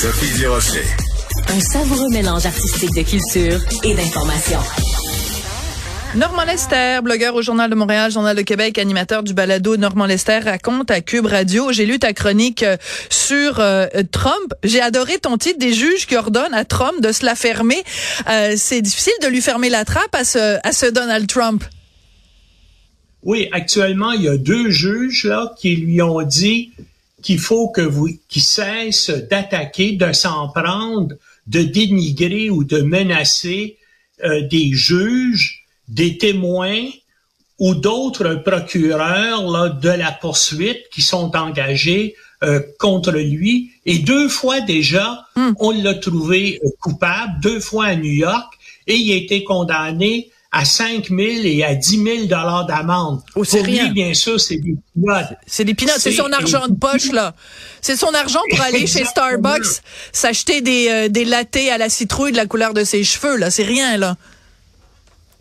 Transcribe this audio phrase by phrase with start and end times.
[0.00, 0.84] Sophie Durocher.
[1.48, 4.60] Un savoureux mélange artistique de culture et d'information.
[6.14, 10.38] Normand Lester, blogueur au Journal de Montréal, Journal de Québec, animateur du balado Normand Lester
[10.38, 11.72] raconte à Cube Radio.
[11.72, 12.76] J'ai lu ta chronique euh,
[13.10, 14.54] sur euh, Trump.
[14.62, 17.82] J'ai adoré ton titre des juges qui ordonnent à Trump de se la fermer.
[18.30, 21.64] Euh, c'est difficile de lui fermer la trappe à ce, à ce Donald Trump.
[23.24, 26.70] Oui, actuellement, il y a deux juges là qui lui ont dit
[27.22, 31.14] qu'il faut que vous qu'il cesse d'attaquer, de s'en prendre,
[31.46, 33.76] de dénigrer ou de menacer
[34.50, 35.58] des juges
[35.88, 36.86] des témoins
[37.58, 43.72] ou d'autres procureurs là, de la poursuite qui sont engagés euh, contre lui.
[43.84, 45.52] Et deux fois déjà, hmm.
[45.58, 48.54] on l'a trouvé euh, coupable, deux fois à New York,
[48.86, 53.20] et il a été condamné à 5 000 et à 10 000 dollars d'amende.
[53.34, 53.84] Oh, pour rien.
[53.84, 55.34] lui, bien sûr, c'est des pinottes.
[55.46, 57.34] C'est des pinottes, c'est son argent de poche, là.
[57.82, 62.32] C'est son argent pour aller chez Starbucks s'acheter des, euh, des lattés à la citrouille
[62.32, 63.50] de la couleur de ses cheveux, là.
[63.50, 64.16] C'est rien, là.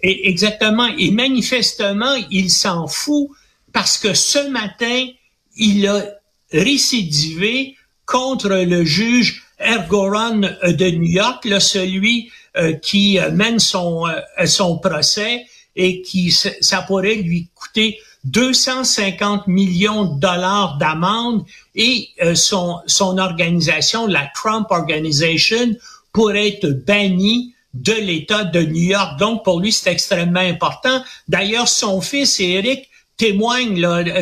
[0.03, 0.87] Et exactement.
[0.97, 3.29] Et manifestement, il s'en fout
[3.71, 5.07] parce que ce matin,
[5.55, 6.03] il a
[6.51, 14.07] récidivé contre le juge Ergoron de New York, là, celui euh, qui euh, mène son,
[14.07, 22.09] euh, son procès et qui ça pourrait lui coûter 250 millions de dollars d'amende et
[22.33, 25.75] son, son organisation, la Trump Organization,
[26.11, 29.19] pourrait être bannie de l'État de New York.
[29.19, 31.03] Donc, pour lui, c'est extrêmement important.
[31.27, 33.79] D'ailleurs, son fils, Eric, témoigne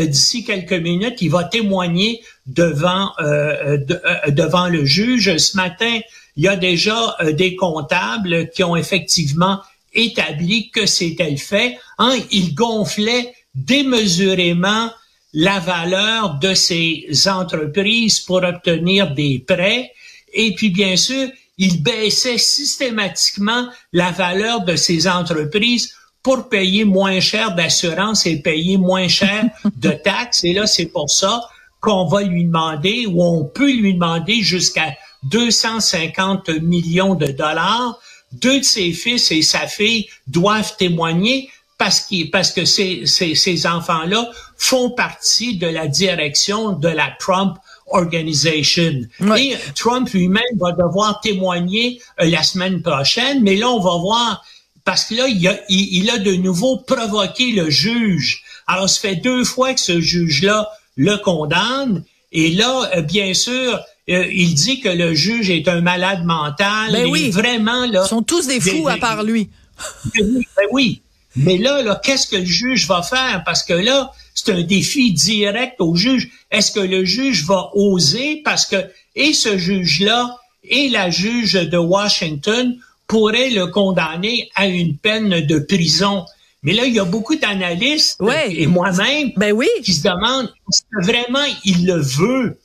[0.07, 1.21] d'ici quelques minutes.
[1.21, 5.35] Il va témoigner devant, euh, euh, devant le juge.
[5.37, 5.99] Ce matin,
[6.35, 9.61] il y a déjà des comptables qui ont effectivement
[9.93, 11.77] établi que c'était le fait.
[11.97, 14.91] Hein, il gonflait démesurément
[15.33, 19.91] la valeur de ces entreprises pour obtenir des prêts.
[20.33, 27.19] Et puis, bien sûr, il baissait systématiquement la valeur de ces entreprises pour payer moins
[27.19, 29.45] cher d'assurance et payer moins cher
[29.77, 30.43] de taxes.
[30.43, 31.41] Et là, c'est pour ça
[31.85, 37.99] qu'on va lui demander ou on peut lui demander jusqu'à 250 millions de dollars.
[38.31, 43.67] Deux de ses fils et sa fille doivent témoigner parce, parce que ces, ces, ces
[43.67, 47.57] enfants-là font partie de la direction de la Trump
[47.87, 49.01] Organization.
[49.37, 54.43] Et Trump lui-même va devoir témoigner euh, la semaine prochaine, mais là, on va voir,
[54.85, 58.43] parce que là, il a, il, a de nouveau provoqué le juge.
[58.65, 63.79] Alors, ça fait deux fois que ce juge-là le condamne, et là, euh, bien sûr,
[64.09, 66.91] euh, il dit que le juge est un malade mental.
[66.91, 67.29] Ben oui.
[67.31, 68.03] Vraiment, là.
[68.05, 69.49] Ils sont tous des fous à part lui.
[70.15, 71.01] Ben oui.
[71.35, 73.43] Mais là, là, qu'est-ce que le juge va faire?
[73.45, 76.29] Parce que là, c'est un défi direct au juge.
[76.51, 78.41] Est-ce que le juge va oser?
[78.45, 78.77] Parce que,
[79.15, 85.59] et ce juge-là, et la juge de Washington pourraient le condamner à une peine de
[85.59, 86.25] prison.
[86.65, 89.67] Mais là, il y a beaucoup d'analystes, et moi-même, ben oui.
[89.83, 92.57] qui se demandent est-ce que vraiment il le veut?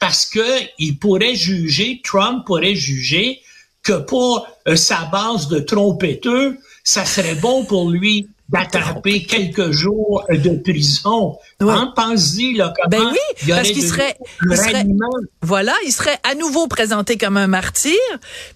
[0.00, 0.40] Parce que
[0.78, 3.42] il pourrait juger, Trump pourrait juger
[3.82, 10.24] que pour euh, sa base de trompetteux, ça serait bon pour lui d'attraper quelques jours
[10.28, 11.38] de prison.
[11.60, 11.72] Ouais.
[11.72, 14.14] Hein, pense-y, là, comment ben oui, parce qu'il serait,
[14.50, 14.84] il serait,
[15.40, 17.98] voilà, il serait à nouveau présenté comme un martyr,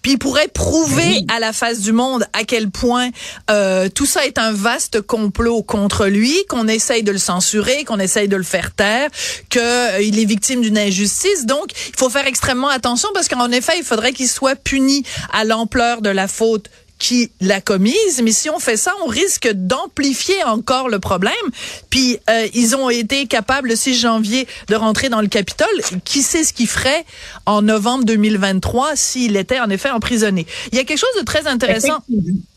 [0.03, 1.25] puis il pourrait prouver ben oui.
[1.29, 3.09] à la face du monde à quel point
[3.49, 7.99] euh, tout ça est un vaste complot contre lui, qu'on essaye de le censurer, qu'on
[7.99, 9.09] essaye de le faire taire,
[9.49, 11.47] qu'il euh, est victime d'une injustice.
[11.47, 15.43] Donc, il faut faire extrêmement attention parce qu'en effet, il faudrait qu'il soit puni à
[15.43, 20.43] l'ampleur de la faute qui l'a commise, mais si on fait ça, on risque d'amplifier
[20.43, 21.33] encore le problème.
[21.89, 25.67] Puis euh, ils ont été capables le 6 janvier de rentrer dans le Capitole.
[26.03, 27.05] Qui sait ce qu'il ferait
[27.45, 30.45] en novembre 2023 s'il était en effet emprisonné?
[30.71, 32.03] Il y a quelque chose de très intéressant.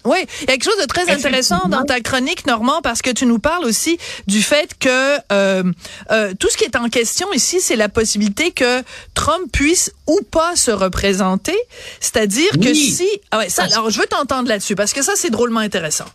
[0.05, 3.11] Oui, il y a quelque chose de très intéressant dans ta chronique, Normand, parce que
[3.11, 5.63] tu nous parles aussi du fait que euh,
[6.11, 8.83] euh, tout ce qui est en question ici, c'est la possibilité que
[9.13, 11.57] Trump puisse ou pas se représenter.
[12.01, 12.61] C'est-à-dire oui.
[12.61, 13.07] que si...
[13.31, 16.07] Ah ouais, ça, alors, je veux t'entendre là-dessus, parce que ça, c'est drôlement intéressant.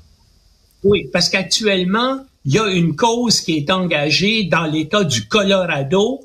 [0.83, 6.21] Oui, parce qu'actuellement, il y a une cause qui est engagée dans l'État du Colorado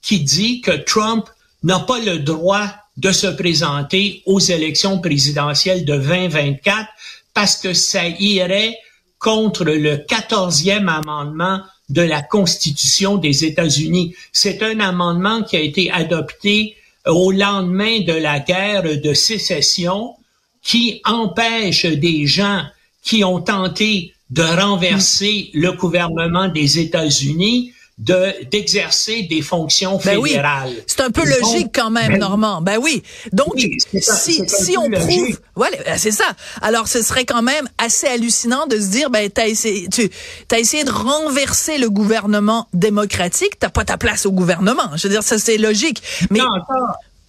[0.00, 1.28] qui dit que Trump
[1.64, 6.88] n'a pas le droit de se présenter aux élections présidentielles de 2024
[7.32, 8.78] parce que ça irait
[9.18, 14.14] contre le 14e amendement de la Constitution des États-Unis.
[14.32, 16.76] C'est un amendement qui a été adopté
[17.06, 20.14] au lendemain de la guerre de sécession
[20.62, 22.62] qui empêche des gens
[23.02, 30.68] qui ont tenté de renverser le gouvernement des États-Unis de d'exercer des fonctions fédérales.
[30.68, 30.82] Ben oui.
[30.86, 32.60] C'est un peu logique quand même, Normand.
[32.60, 33.02] Ben oui.
[33.32, 33.54] Donc
[33.92, 36.32] si si on prouve, voilà, ben, c'est ça.
[36.60, 40.10] Alors ce serait quand même assez hallucinant de se dire, ben t'as essayé, tu
[40.50, 44.96] as essayé de renverser le gouvernement démocratique, t'as pas ta place au gouvernement.
[44.96, 46.02] Je veux dire, ça c'est logique.
[46.30, 46.46] Mais non,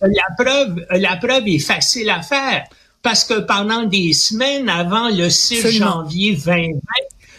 [0.01, 2.63] la preuve, la preuve est facile à faire
[3.03, 6.79] parce que pendant des semaines avant le 6 janvier 2020,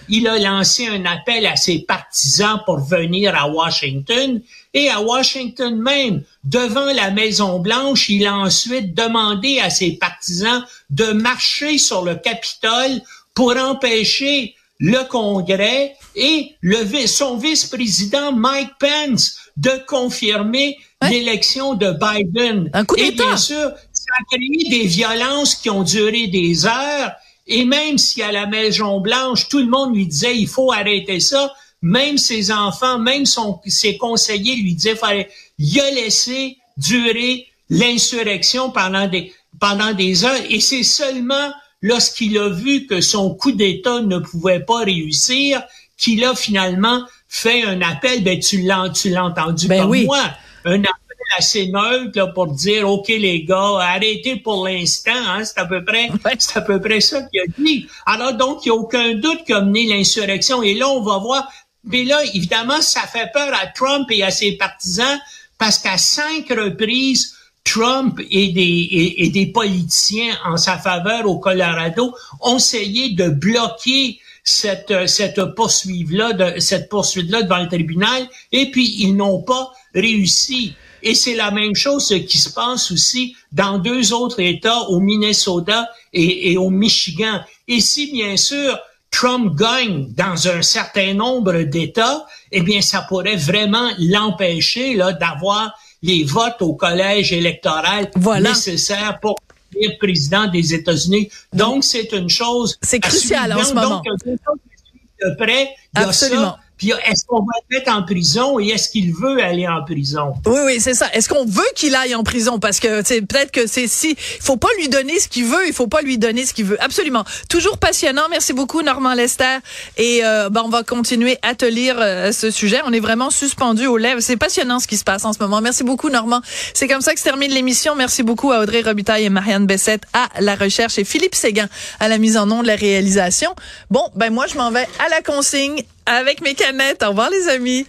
[0.09, 4.41] il a lancé un appel à ses partisans pour venir à Washington.
[4.75, 10.65] Et à Washington même, devant la Maison Blanche, il a ensuite demandé à ses partisans
[10.91, 13.01] de marcher sur le Capitole
[13.35, 22.71] pour empêcher le Congrès et le, son vice-président Mike Pence de confirmer l'élection de Biden.
[22.73, 27.13] Un coup et bien sûr, ça a créé des violences qui ont duré des heures
[27.47, 31.21] et même si à la Maison Blanche, tout le monde lui disait il faut arrêter
[31.21, 31.53] ça,
[31.83, 35.29] même ses enfants, même son, ses conseillers lui disaient fallait,
[35.59, 40.41] il a laissé durer l'insurrection pendant des pendant des heures.
[40.51, 45.63] Et c'est seulement lorsqu'il a vu que son coup d'État ne pouvait pas réussir
[45.97, 48.25] qu'il a finalement fait un appel.
[48.25, 50.25] Ben tu l'as tu l'as entendu ben comme moi,
[50.65, 51.06] un appel
[51.37, 55.85] assez neutre là, pour dire OK les gars, arrêtez pour l'instant, hein, c'est à peu
[55.85, 56.09] près
[56.39, 57.87] c'est à peu près ça qu'il a dit.
[58.05, 61.49] Alors donc il n'y a aucun doute qu'a mené l'insurrection et là on va voir
[61.85, 65.19] mais là évidemment ça fait peur à Trump et à ses partisans
[65.59, 67.37] parce qu'à cinq reprises
[67.67, 74.21] Trump et des, et, des politiciens en sa faveur au Colorado ont essayé de bloquer
[74.45, 80.75] cette, cette poursuite-là, cette poursuite-là devant le tribunal, et puis ils n'ont pas réussi.
[81.07, 85.89] Et c'est la même chose qui se passe aussi dans deux autres États, au Minnesota
[86.13, 87.43] et, au Michigan.
[87.69, 88.77] Et si, bien sûr,
[89.13, 95.79] Trump gagne dans un certain nombre d'États, eh bien, ça pourrait vraiment l'empêcher là d'avoir
[96.03, 98.11] les votes au collège électoral
[98.41, 99.37] nécessaires pour
[99.81, 101.31] être président des États-Unis.
[101.53, 102.77] Donc, c'est une chose.
[102.83, 104.03] C'est crucial en ce moment.
[104.05, 106.57] Donc, de près, Absolument.
[106.79, 110.35] Puis est-ce qu'on va le mettre en prison et est-ce qu'il veut aller en prison?
[110.45, 111.07] Oui, oui, c'est ça.
[111.13, 112.59] Est-ce qu'on veut qu'il aille en prison?
[112.59, 114.11] Parce que peut-être que c'est si.
[114.11, 116.67] Il faut pas lui donner ce qu'il veut, il faut pas lui donner ce qu'il
[116.67, 116.83] veut.
[116.83, 117.25] Absolument.
[117.49, 118.29] Toujours passionnant.
[118.31, 119.59] Merci beaucoup, Normand Lester.
[119.97, 122.81] Et euh, ben, on va continuer à te lire euh, ce sujet.
[122.85, 124.21] On est vraiment suspendu aux lèvres.
[124.21, 125.61] C'est passionnant ce qui se passe en ce moment.
[125.61, 126.41] Merci beaucoup, Normand.
[126.75, 127.95] C'est comme ça que se termine l'émission.
[127.95, 131.69] Merci beaucoup à Audrey Robitaille et Marianne Bessette à la recherche et Philippe Séguin
[132.01, 133.55] à la mise en nom de la réalisation.
[133.91, 137.03] Bon, ben moi, je m'en vais à la consigne avec mes canettes.
[137.03, 137.87] Au revoir les amis.